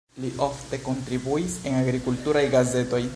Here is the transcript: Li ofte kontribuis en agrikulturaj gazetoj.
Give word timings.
Li 0.21 0.29
ofte 0.45 0.79
kontribuis 0.87 1.59
en 1.71 1.79
agrikulturaj 1.83 2.47
gazetoj. 2.57 3.03